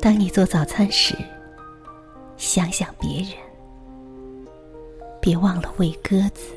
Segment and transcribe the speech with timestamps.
[0.00, 1.16] 当你做早餐时，
[2.36, 3.32] 想想别人，
[5.20, 6.54] 别忘了喂鸽子；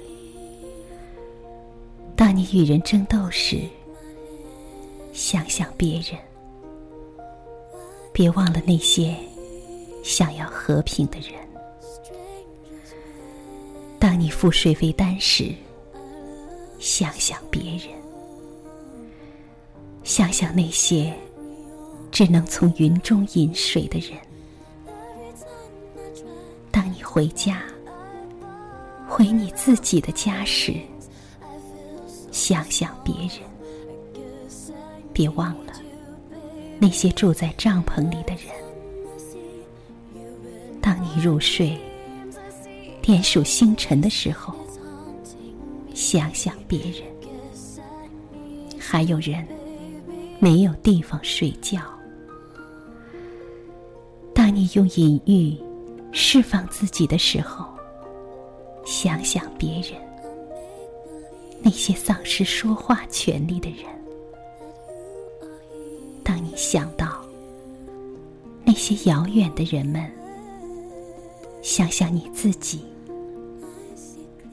[2.16, 3.62] 当你与人争斗时，
[5.12, 6.18] 想想别人，
[8.14, 9.16] 别忘了那些
[10.04, 11.34] 想要和平的人；
[14.00, 15.52] 当你付税费单时，
[16.80, 17.90] 想想别人，
[20.04, 21.12] 想想那些。
[22.12, 24.20] 只能从云中饮水的人，
[26.70, 27.64] 当你回家，
[29.08, 30.76] 回你自己的家时，
[32.32, 33.40] 想想别人，
[35.14, 35.74] 别忘了
[36.80, 38.54] 那些住在帐篷里的人。
[40.82, 41.80] 当你入睡，
[43.02, 44.54] 点数星辰的时候，
[45.94, 47.04] 想想别人，
[48.78, 49.48] 还有人
[50.40, 51.82] 没有地方睡觉。
[54.52, 55.58] 当你用隐喻
[56.12, 57.66] 释放自己的时候，
[58.86, 59.94] 想想别人，
[61.62, 63.86] 那些丧失说话权利的人；
[66.22, 67.24] 当你想到
[68.66, 70.12] 那些遥远的人们，
[71.62, 72.84] 想想你自己，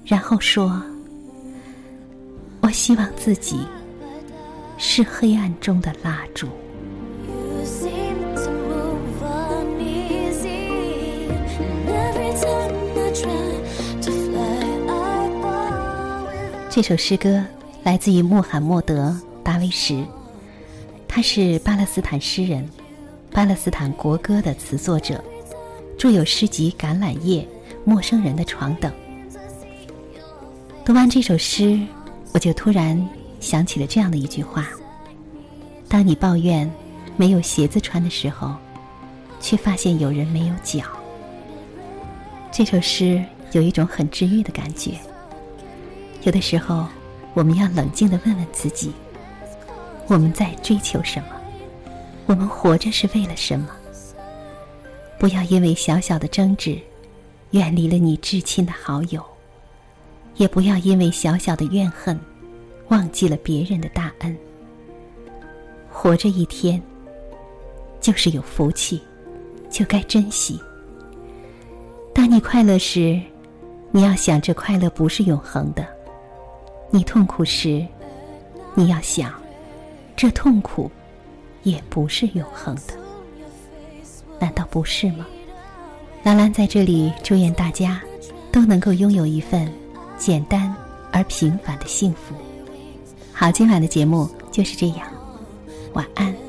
[0.04, 0.80] 然后说
[2.62, 3.66] ：“我希望自己
[4.76, 6.46] 是黑暗中的蜡烛。”
[16.78, 17.44] 这首诗歌
[17.82, 19.10] 来自于穆罕默德·
[19.42, 20.06] 达维什，
[21.08, 22.68] 他是巴勒斯坦诗人，
[23.32, 25.20] 巴勒斯坦国歌的词作者，
[25.98, 27.42] 著有诗集《橄榄叶》
[27.84, 28.92] 《陌生人的床》等。
[30.84, 31.84] 读完这首诗，
[32.32, 33.08] 我就突然
[33.40, 34.68] 想起了这样的一句话：
[35.88, 36.70] 当你抱怨
[37.16, 38.54] 没有鞋子穿的时候，
[39.40, 40.84] 却发现有人没有脚。
[42.52, 43.20] 这首诗
[43.50, 44.92] 有一种很治愈的感觉。
[46.28, 46.86] 有的时候，
[47.32, 48.92] 我们要冷静的问问自己：
[50.08, 51.28] 我们在追求什么？
[52.26, 53.70] 我们活着是为了什么？
[55.18, 56.78] 不要因为小小的争执，
[57.52, 59.22] 远离了你至亲的好友；
[60.36, 62.20] 也不要因为小小的怨恨，
[62.88, 64.36] 忘记了别人的大恩。
[65.88, 66.78] 活着一天，
[68.02, 69.00] 就是有福气，
[69.70, 70.60] 就该珍惜。
[72.12, 73.18] 当你快乐时，
[73.90, 75.96] 你要想，这快乐不是永恒的。
[76.90, 77.86] 你痛苦时，
[78.74, 79.32] 你要想，
[80.16, 80.90] 这痛苦
[81.62, 82.94] 也不是永恒的，
[84.40, 85.26] 难道不是吗？
[86.22, 88.00] 兰兰在这里祝愿大家
[88.50, 89.70] 都能够拥有一份
[90.16, 90.74] 简单
[91.12, 92.34] 而平凡的幸福。
[93.32, 95.06] 好，今晚的节目就是这样，
[95.92, 96.47] 晚安。